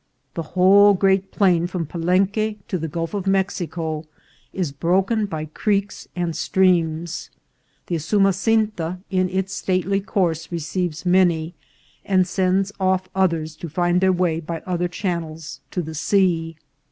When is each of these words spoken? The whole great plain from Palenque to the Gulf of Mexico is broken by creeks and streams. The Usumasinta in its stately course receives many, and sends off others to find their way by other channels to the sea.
The 0.33 0.41
whole 0.57 0.95
great 0.95 1.29
plain 1.29 1.67
from 1.67 1.85
Palenque 1.85 2.57
to 2.67 2.79
the 2.79 2.87
Gulf 2.87 3.13
of 3.13 3.27
Mexico 3.27 4.03
is 4.51 4.71
broken 4.71 5.27
by 5.27 5.45
creeks 5.45 6.07
and 6.15 6.35
streams. 6.35 7.29
The 7.85 7.97
Usumasinta 7.97 8.97
in 9.11 9.29
its 9.29 9.53
stately 9.53 9.99
course 10.01 10.51
receives 10.51 11.05
many, 11.05 11.53
and 12.03 12.25
sends 12.27 12.71
off 12.79 13.09
others 13.13 13.55
to 13.57 13.69
find 13.69 14.01
their 14.01 14.11
way 14.11 14.39
by 14.39 14.63
other 14.65 14.87
channels 14.87 15.59
to 15.69 15.83
the 15.83 15.93
sea. 15.93 16.55